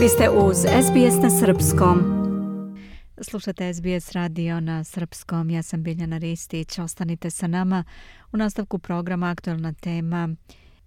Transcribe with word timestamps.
Vi 0.00 0.08
ste 0.08 0.30
uz 0.30 0.56
SBS 0.56 1.22
na 1.22 1.30
Srpskom. 1.30 1.98
Slušate 3.20 3.74
SBS 3.74 4.12
radio 4.12 4.60
na 4.60 4.84
Srpskom. 4.84 5.50
Ja 5.50 5.62
sam 5.62 5.82
Biljana 5.82 6.18
Ristić. 6.18 6.78
Ostanite 6.78 7.30
sa 7.30 7.46
nama 7.46 7.84
u 8.32 8.36
nastavku 8.36 8.78
programa 8.78 9.30
Aktualna 9.30 9.72
tema 9.72 10.28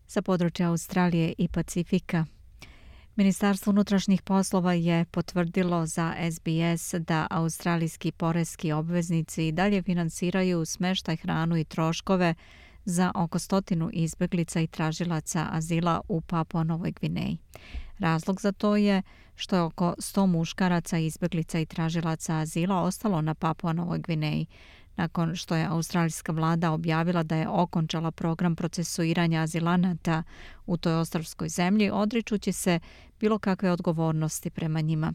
sa 0.07 0.21
područja 0.21 0.69
Australije 0.69 1.33
i 1.37 1.47
Pacifika. 1.47 2.25
Ministarstvo 3.15 3.69
unutrašnjih 3.69 4.21
poslova 4.21 4.73
je 4.73 5.05
potvrdilo 5.05 5.85
za 5.85 6.13
SBS 6.31 6.93
da 6.93 7.27
australijski 7.29 8.11
poreski 8.11 8.71
obveznici 8.71 9.51
dalje 9.51 9.83
finansiraju 9.83 10.65
smeštaj 10.65 11.15
hranu 11.15 11.57
i 11.57 11.63
troškove 11.63 12.35
za 12.85 13.11
oko 13.15 13.39
stotinu 13.39 13.89
izbeglica 13.93 14.61
i 14.61 14.67
tražilaca 14.67 15.47
azila 15.51 16.01
u 16.07 16.21
Papua 16.21 16.63
Novoj 16.63 16.91
Gvineji. 16.91 17.37
Razlog 17.99 18.41
za 18.41 18.51
to 18.51 18.75
je 18.75 19.01
što 19.35 19.55
je 19.55 19.61
oko 19.61 19.95
100 19.97 20.25
muškaraca 20.25 20.97
izbeglica 20.97 21.59
i 21.59 21.65
tražilaca 21.65 22.37
azila 22.37 22.81
ostalo 22.81 23.21
na 23.21 23.33
Papua 23.33 23.73
Novoj 23.73 23.99
Gvineji, 23.99 24.45
nakon 24.95 25.35
što 25.35 25.55
je 25.55 25.65
australijska 25.65 26.31
vlada 26.31 26.71
objavila 26.71 27.23
da 27.23 27.35
je 27.35 27.49
okončala 27.49 28.11
program 28.11 28.55
procesuiranja 28.55 29.41
azilanata 29.41 30.23
u 30.65 30.77
toj 30.77 30.93
ostravskoj 30.93 31.49
zemlji, 31.49 31.89
odričući 31.89 32.51
se 32.51 32.79
bilo 33.19 33.39
kakve 33.39 33.71
odgovornosti 33.71 34.49
prema 34.49 34.81
njima. 34.81 35.13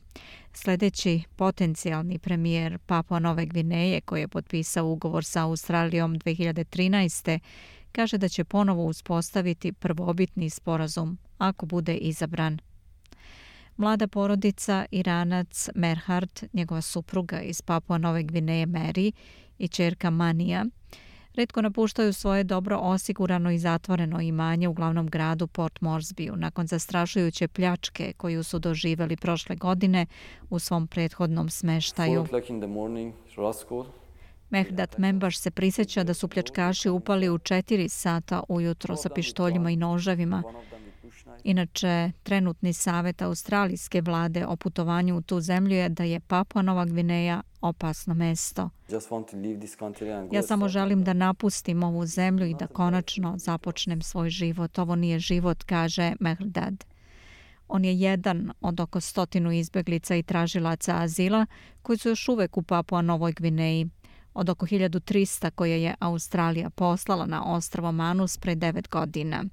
Sljedeći 0.52 1.22
potencijalni 1.36 2.18
premijer 2.18 2.78
Papua 2.86 3.18
Nove 3.18 3.46
Gvineje, 3.46 4.00
koji 4.00 4.20
je 4.20 4.28
potpisao 4.28 4.86
ugovor 4.86 5.24
sa 5.24 5.44
Australijom 5.44 6.18
2013. 6.18 7.38
kaže 7.92 8.18
da 8.18 8.28
će 8.28 8.44
ponovo 8.44 8.84
uspostaviti 8.84 9.72
prvobitni 9.72 10.50
sporazum 10.50 11.18
ako 11.38 11.66
bude 11.66 11.94
izabran. 11.94 12.58
Mlada 13.76 14.08
porodica 14.08 14.86
Iranac 14.90 15.68
Merhart, 15.74 16.44
njegova 16.52 16.82
supruga 16.82 17.40
iz 17.40 17.62
Papua 17.62 17.98
Nove 17.98 18.22
Gvineje 18.22 18.66
Mary 18.66 19.12
i 19.58 19.68
čerka 19.68 20.10
Manija, 20.10 20.64
redko 21.34 21.62
napuštaju 21.62 22.12
svoje 22.12 22.44
dobro 22.44 22.78
osigurano 22.78 23.50
i 23.50 23.58
zatvoreno 23.58 24.20
imanje 24.20 24.68
u 24.68 24.72
glavnom 24.72 25.06
gradu 25.06 25.46
Port 25.46 25.80
Moresbyu 25.80 26.36
nakon 26.36 26.66
zastrašujuće 26.66 27.48
pljačke 27.48 28.12
koju 28.16 28.44
su 28.44 28.58
doživeli 28.58 29.16
prošle 29.16 29.56
godine 29.56 30.06
u 30.50 30.58
svom 30.58 30.86
prethodnom 30.86 31.48
smeštaju. 31.50 32.26
Mehdat 34.50 34.98
Membaš 34.98 35.38
se 35.38 35.50
prisjeća 35.50 36.04
da 36.04 36.14
su 36.14 36.28
pljačkaši 36.28 36.88
upali 36.88 37.28
u 37.28 37.38
četiri 37.38 37.88
sata 37.88 38.42
ujutro 38.48 38.96
sa 38.96 39.08
pištoljima 39.08 39.70
i 39.70 39.76
noževima 39.76 40.42
Inače, 41.44 42.10
trenutni 42.22 42.72
savjet 42.72 43.22
australijske 43.22 44.00
vlade 44.00 44.46
o 44.46 44.56
putovanju 44.56 45.16
u 45.16 45.20
tu 45.20 45.40
zemlju 45.40 45.76
je 45.76 45.88
da 45.88 46.04
je 46.04 46.20
Papua 46.20 46.62
Nova 46.62 46.84
Gvineja 46.84 47.42
opasno 47.60 48.14
mesto. 48.14 48.70
Ja 50.32 50.42
samo 50.42 50.68
želim 50.68 51.04
da 51.04 51.12
napustim 51.12 51.82
ovu 51.82 52.06
zemlju 52.06 52.46
i 52.46 52.54
da 52.54 52.66
konačno 52.66 53.34
započnem 53.38 54.02
svoj 54.02 54.30
život. 54.30 54.78
Ovo 54.78 54.96
nije 54.96 55.18
život, 55.18 55.62
kaže 55.62 56.12
Mehrdad. 56.20 56.84
On 57.68 57.84
je 57.84 58.00
jedan 58.00 58.52
od 58.60 58.80
oko 58.80 59.00
stotinu 59.00 59.52
izbeglica 59.52 60.16
i 60.16 60.22
tražilaca 60.22 60.96
azila 60.96 61.46
koji 61.82 61.98
su 61.98 62.08
još 62.08 62.28
uvek 62.28 62.56
u 62.56 62.62
Papua 62.62 63.02
Novoj 63.02 63.32
Gvineji 63.32 63.88
od 64.34 64.48
oko 64.48 64.66
1300 64.66 65.50
koje 65.50 65.82
je 65.82 65.94
Australija 65.98 66.70
poslala 66.70 67.26
na 67.26 67.44
ostrovo 67.44 67.92
Manus 67.92 68.38
pre 68.38 68.54
devet 68.54 68.88
godina. 68.88 69.44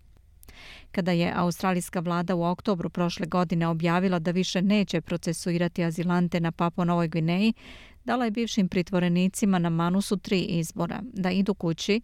Kada 0.91 1.11
je 1.11 1.33
australijska 1.35 1.99
vlada 1.99 2.35
u 2.35 2.43
oktobru 2.43 2.89
prošle 2.89 3.25
godine 3.25 3.67
objavila 3.67 4.19
da 4.19 4.31
više 4.31 4.61
neće 4.61 5.01
procesuirati 5.01 5.83
azilante 5.83 6.39
na 6.39 6.51
Papo 6.51 6.85
Novoj 6.85 7.07
Gvineji, 7.07 7.53
dala 8.03 8.25
je 8.25 8.31
bivšim 8.31 8.67
pritvorenicima 8.67 9.59
na 9.59 9.69
Manusu 9.69 10.17
tri 10.17 10.41
izbora. 10.41 11.01
Da 11.13 11.31
idu 11.31 11.53
kući, 11.53 12.01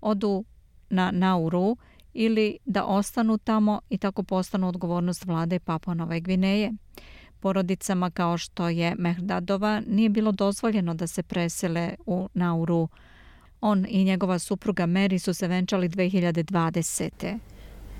odu 0.00 0.44
na 0.90 1.10
Nauru 1.10 1.76
ili 2.14 2.58
da 2.64 2.84
ostanu 2.84 3.38
tamo 3.38 3.80
i 3.90 3.98
tako 3.98 4.22
postanu 4.22 4.68
odgovornost 4.68 5.24
vlade 5.24 5.58
Papo 5.58 5.94
Nove 5.94 6.20
Gvineje. 6.20 6.72
Porodicama 7.40 8.10
kao 8.10 8.38
što 8.38 8.68
je 8.68 8.94
Mehdadova 8.98 9.82
nije 9.86 10.08
bilo 10.08 10.32
dozvoljeno 10.32 10.94
da 10.94 11.06
se 11.06 11.22
presele 11.22 11.94
u 12.06 12.28
Nauru. 12.34 12.88
On 13.60 13.86
i 13.88 14.04
njegova 14.04 14.38
supruga 14.38 14.86
Mary 14.86 15.18
su 15.18 15.34
se 15.34 15.48
venčali 15.48 15.88
2020. 15.88 17.38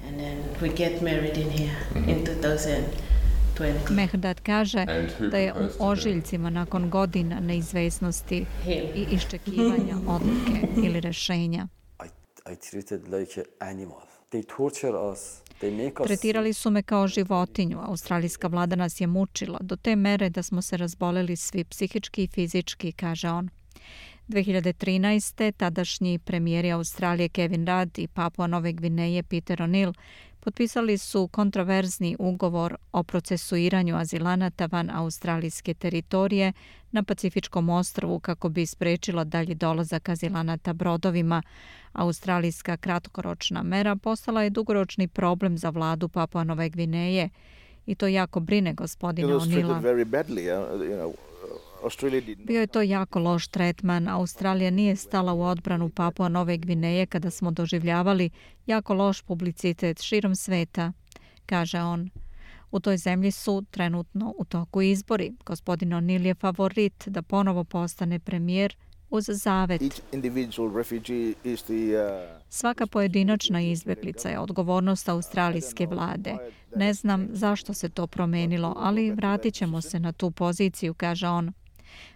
And 0.08 0.18
then 0.18 0.38
we 0.62 0.68
get 0.68 1.02
married 1.02 1.36
in 1.36 1.50
here 1.50 1.76
mm 1.94 2.04
-hmm. 2.04 2.10
in 2.10 2.24
2020. 2.24 3.90
Mehdad 3.90 4.40
kaže 4.40 4.86
da 5.30 5.38
je 5.38 5.52
u 5.52 5.68
ožiljcima 5.78 6.50
nakon 6.50 6.90
godina 6.90 7.40
neizvesnosti 7.40 8.46
i 8.94 9.06
iščekivanja 9.10 9.96
odluke 10.14 10.68
ili 10.76 11.00
rešenja. 11.00 11.68
I, 12.04 12.08
I 12.52 12.56
treated 12.56 13.08
like 13.08 13.40
an 13.40 13.68
animal. 13.68 14.00
They 14.30 14.56
torture 14.56 14.98
us. 15.12 15.46
Tretirali 16.04 16.52
su 16.52 16.70
me 16.70 16.82
kao 16.82 17.08
životinju. 17.08 17.78
Australijska 17.80 18.48
vlada 18.48 18.76
nas 18.76 19.00
je 19.00 19.06
mučila 19.06 19.58
do 19.60 19.76
te 19.76 19.96
mere 19.96 20.30
da 20.30 20.42
smo 20.42 20.62
se 20.62 20.76
razboleli 20.76 21.36
svi 21.36 21.64
psihički 21.64 22.24
i 22.24 22.28
fizički, 22.28 22.92
kaže 22.92 23.28
on. 23.28 23.48
2013. 24.28 25.52
tadašnji 25.52 26.18
premijeri 26.18 26.70
Australije 26.70 27.28
Kevin 27.28 27.66
Rudd 27.66 27.98
i 27.98 28.08
Papua 28.08 28.46
Nove 28.46 28.72
Gvineje 28.72 29.22
Peter 29.22 29.58
O'Neill 29.58 29.94
potpisali 30.40 30.98
su 30.98 31.28
kontroverzni 31.28 32.16
ugovor 32.18 32.76
o 32.92 33.02
procesuiranju 33.02 33.96
azilanata 33.96 34.66
van 34.66 34.90
australijske 34.90 35.74
teritorije 35.74 36.52
na 36.90 37.02
Pacifičkom 37.02 37.68
ostrovu 37.68 38.20
kako 38.20 38.48
bi 38.48 38.66
sprečila 38.66 39.24
dalji 39.24 39.54
dolazak 39.54 40.08
azilanata 40.08 40.72
brodovima. 40.72 41.42
Australijska 41.92 42.76
kratkoročna 42.76 43.62
mera 43.62 43.96
postala 43.96 44.42
je 44.42 44.50
dugoročni 44.50 45.08
problem 45.08 45.58
za 45.58 45.70
vladu 45.70 46.08
Papua 46.08 46.44
Nove 46.44 46.68
Gvineje 46.68 47.28
i 47.86 47.94
to 47.94 48.06
jako 48.06 48.40
brine 48.40 48.72
gospodina 48.74 49.28
O'Neilla. 49.28 49.80
Bio 52.44 52.60
je 52.60 52.66
to 52.66 52.82
jako 52.82 53.18
loš 53.18 53.48
tretman. 53.48 54.08
Australija 54.08 54.70
nije 54.70 54.96
stala 54.96 55.32
u 55.32 55.42
odbranu 55.42 55.88
Papua 55.88 56.28
Nove 56.28 56.56
Gvineje 56.56 57.06
kada 57.06 57.30
smo 57.30 57.50
doživljavali 57.50 58.30
jako 58.66 58.94
loš 58.94 59.22
publicitet 59.22 60.02
širom 60.02 60.34
sveta, 60.34 60.92
kaže 61.46 61.80
on. 61.80 62.10
U 62.70 62.80
toj 62.80 62.96
zemlji 62.96 63.30
su 63.30 63.64
trenutno 63.70 64.34
u 64.38 64.44
toku 64.44 64.82
izbori. 64.82 65.32
Gospodin 65.46 65.90
O'Neill 65.90 66.26
je 66.26 66.34
favorit 66.34 67.08
da 67.08 67.22
ponovo 67.22 67.64
postane 67.64 68.18
premijer 68.18 68.76
uz 69.10 69.24
zavet. 69.28 69.82
Uh, 69.82 69.88
Svaka 72.48 72.86
pojedinačna 72.86 73.60
izbjeglica 73.60 74.28
je 74.28 74.38
odgovornost 74.38 75.08
australijske 75.08 75.86
vlade. 75.86 76.36
Ne 76.76 76.94
znam 76.94 77.28
zašto 77.30 77.74
se 77.74 77.88
to 77.88 78.06
promenilo, 78.06 78.74
ali 78.76 79.10
vratit 79.10 79.54
ćemo 79.54 79.80
se 79.80 80.00
na 80.00 80.12
tu 80.12 80.30
poziciju, 80.30 80.94
kaže 80.94 81.28
on. 81.28 81.52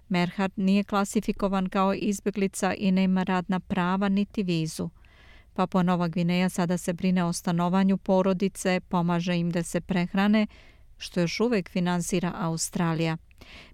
Merhard 0.08 0.52
nije 0.56 0.84
klasifikovan 0.84 1.68
kao 1.68 1.94
izbjeglica 1.94 2.74
i 2.74 2.92
nema 2.92 3.22
radna 3.22 3.60
prava 3.60 4.08
niti 4.08 4.42
vizu. 4.42 4.90
Papua 5.54 5.82
Nova 5.82 6.08
Gvineja 6.08 6.48
sada 6.48 6.78
se 6.78 6.92
brine 6.92 7.24
o 7.24 7.32
stanovanju 7.32 7.96
porodice, 7.96 8.80
pomaže 8.88 9.36
im 9.36 9.50
da 9.50 9.62
se 9.62 9.80
prehrane, 9.80 10.46
što 10.98 11.20
još 11.20 11.40
uvijek 11.40 11.70
finansira 11.70 12.32
Australija. 12.36 13.16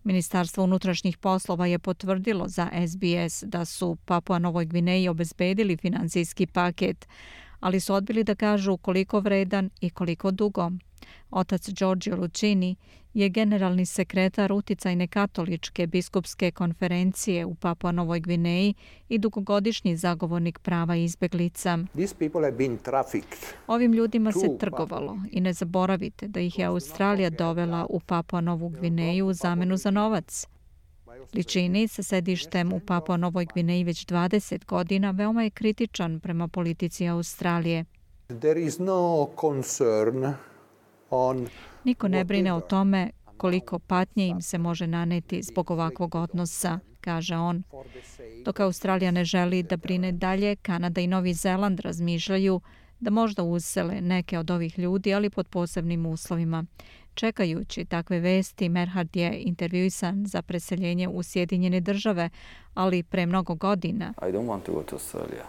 Ministarstvo 0.04 0.64
unutrašnjih 0.64 1.18
poslova 1.18 1.66
je 1.66 1.78
potvrdilo 1.78 2.48
za 2.48 2.70
SBS 2.88 3.44
da 3.46 3.64
su 3.64 3.96
Papua 4.04 4.38
Novoj 4.38 4.64
Gvineji 4.64 5.08
obezbedili 5.08 5.76
financijski 5.76 6.46
paket, 6.46 7.08
ali 7.60 7.80
su 7.80 7.94
odbili 7.94 8.24
da 8.24 8.34
kažu 8.34 8.76
koliko 8.76 9.20
vredan 9.20 9.70
i 9.80 9.90
koliko 9.90 10.30
dugo. 10.30 10.70
Otac 11.30 11.70
Giorgio 11.70 12.16
Lucini 12.16 12.76
je 13.16 13.28
generalni 13.28 13.86
sekretar 13.86 14.52
uticajne 14.52 15.06
katoličke 15.06 15.86
biskupske 15.86 16.50
konferencije 16.50 17.44
u 17.44 17.54
Papua 17.54 17.92
Novoj 17.92 18.20
Gvineji 18.20 18.74
i 19.08 19.18
dugogodišnji 19.18 19.96
zagovornik 19.96 20.58
prava 20.58 20.96
izbeglica. 20.96 21.78
Ovim 23.66 23.92
ljudima 23.92 24.32
se 24.32 24.58
trgovalo 24.58 25.18
i 25.30 25.40
ne 25.40 25.52
zaboravite 25.52 26.28
da 26.28 26.40
ih 26.40 26.58
je 26.58 26.64
Australija 26.64 27.30
dovela 27.30 27.86
u 27.90 28.00
Papua 28.00 28.40
Novu 28.40 28.68
Gvineju 28.68 29.26
u 29.26 29.32
zamenu 29.32 29.76
za 29.76 29.90
novac. 29.90 30.46
Ličini 31.34 31.88
sa 31.88 32.02
sedištem 32.02 32.72
u 32.72 32.80
Papua 32.80 33.16
Novoj 33.16 33.46
Gvineji 33.46 33.84
već 33.84 34.06
20 34.06 34.64
godina 34.64 35.10
veoma 35.10 35.42
je 35.42 35.50
kritičan 35.50 36.20
prema 36.20 36.48
politici 36.48 37.08
Australije. 37.08 37.84
There 38.28 38.62
is 38.62 38.78
no 38.78 39.28
concern 39.40 40.34
Niko 41.86 42.08
ne 42.08 42.24
brine 42.24 42.52
o 42.52 42.60
tome 42.60 43.10
koliko 43.36 43.78
patnje 43.78 44.26
im 44.26 44.42
se 44.42 44.58
može 44.58 44.86
naneti 44.86 45.42
zbog 45.42 45.70
ovakvog 45.70 46.14
odnosa, 46.14 46.78
kaže 47.00 47.36
on. 47.36 47.62
Dok 48.44 48.60
Australija 48.60 49.10
ne 49.10 49.24
želi 49.24 49.62
da 49.62 49.76
brine 49.76 50.12
dalje, 50.12 50.56
Kanada 50.56 51.00
i 51.00 51.06
Novi 51.06 51.34
Zeland 51.34 51.80
razmišljaju 51.80 52.60
da 53.00 53.10
možda 53.10 53.42
usele 53.42 54.00
neke 54.00 54.38
od 54.38 54.50
ovih 54.50 54.78
ljudi, 54.78 55.14
ali 55.14 55.30
pod 55.30 55.48
posebnim 55.48 56.06
uslovima. 56.06 56.64
Čekajući 57.14 57.84
takve 57.84 58.20
vesti, 58.20 58.68
Merhard 58.68 59.16
je 59.16 59.42
intervjuisan 59.42 60.26
za 60.26 60.42
preseljenje 60.42 61.08
u 61.08 61.22
Sjedinjene 61.22 61.80
države, 61.80 62.30
ali 62.74 63.02
pre 63.02 63.26
mnogo 63.26 63.54
godina. 63.54 64.14
I 64.22 64.24
don't 64.32 64.46
want 64.46 64.62
to 64.62 64.72
go 64.72 64.82
to 64.82 64.96
Australia. 64.96 65.46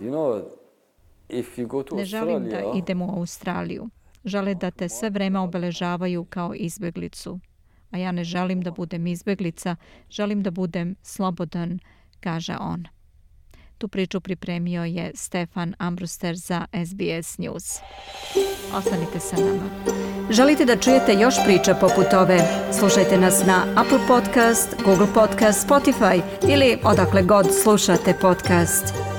You 0.00 0.10
know, 0.10 0.38
if 0.38 0.44
you 0.44 0.44
go 0.44 0.50
to 0.50 0.66
ne 1.92 2.04
želim 2.04 2.44
da 2.44 2.72
idem 2.74 3.02
u 3.02 3.18
Australiju. 3.18 3.88
Žele 4.24 4.54
da 4.54 4.70
te 4.70 4.88
sve 4.88 5.10
vreme 5.10 5.38
obeležavaju 5.38 6.24
kao 6.24 6.54
izbeglicu. 6.54 7.40
A 7.90 7.98
ja 7.98 8.12
ne 8.12 8.24
želim 8.24 8.60
da 8.60 8.70
budem 8.70 9.06
izbeglica, 9.06 9.76
želim 10.10 10.42
da 10.42 10.50
budem 10.50 10.96
slobodan, 11.02 11.78
kaže 12.20 12.56
on. 12.60 12.84
Tu 13.78 13.88
priču 13.88 14.20
pripremio 14.20 14.84
je 14.84 15.10
Stefan 15.14 15.74
Ambruster 15.78 16.36
za 16.36 16.66
SBS 16.86 17.38
News. 17.38 17.78
Ostanite 18.74 19.20
sa 19.20 19.36
nama. 19.36 19.96
Želite 20.30 20.64
da 20.64 20.76
čujete 20.76 21.12
još 21.12 21.34
priča 21.44 21.74
poput 21.74 22.12
ove? 22.12 22.38
Slušajte 22.78 23.18
nas 23.18 23.46
na 23.46 23.64
Apple 23.76 24.00
Podcast, 24.08 24.76
Google 24.84 25.08
Podcast, 25.14 25.68
Spotify 25.68 26.20
ili 26.48 26.78
odakle 26.84 27.22
god 27.22 27.46
slušate 27.62 28.14
podcast. 28.20 29.15